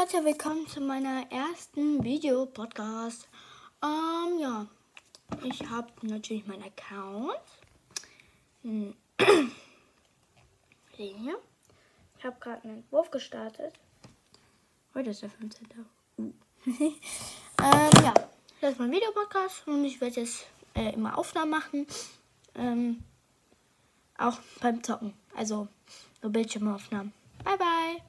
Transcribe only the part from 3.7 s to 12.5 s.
Ähm, ja, ich habe natürlich meinen Account. Hm. Hier. Ich habe